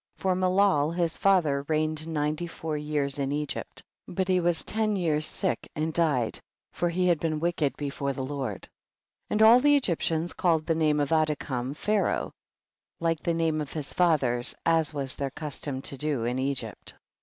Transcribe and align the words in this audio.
3. 0.17 0.21
For 0.23 0.35
Melol 0.35 0.89
his 0.95 1.15
father 1.15 1.61
reigned 1.67 2.07
ninety 2.07 2.47
four 2.47 2.75
years 2.75 3.19
in 3.19 3.31
Egypt, 3.31 3.83
but 4.07 4.27
he 4.29 4.39
was 4.39 4.63
ten 4.63 4.95
years 4.95 5.27
sick 5.27 5.69
and 5.75 5.93
died, 5.93 6.39
for 6.73 6.89
he 6.89 7.05
had 7.07 7.19
been 7.19 7.39
wicked 7.39 7.77
before 7.77 8.11
the 8.11 8.23
Lord. 8.23 8.63
4. 9.27 9.27
And 9.29 9.41
all 9.43 9.59
the 9.59 9.75
Egyptians 9.75 10.33
called 10.33 10.65
the 10.65 10.73
name 10.73 10.99
of 10.99 11.11
Adikam 11.13 11.75
Pharaoh 11.75 12.33
like 12.99 13.19
THE 13.21 13.31
BOOK 13.31 13.33
OF 13.33 13.37
JASHER. 13.37 13.37
231 13.37 13.37
the 13.37 13.43
name 13.43 13.61
of 13.61 13.73
his 13.73 13.93
fathers, 13.93 14.55
as 14.65 14.91
was 14.91 15.15
their 15.17 15.29
custom 15.29 15.81
to 15.83 15.95
do 15.97 16.23
in 16.23 16.39
Egypt. 16.39 16.95